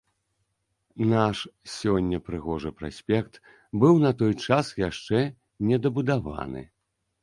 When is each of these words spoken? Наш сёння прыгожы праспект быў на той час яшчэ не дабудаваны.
Наш 1.11 1.37
сёння 1.73 2.17
прыгожы 2.31 2.73
праспект 2.81 3.33
быў 3.85 3.93
на 4.09 4.17
той 4.25 4.33
час 4.49 4.77
яшчэ 4.89 5.19
не 5.71 5.77
дабудаваны. 5.87 6.71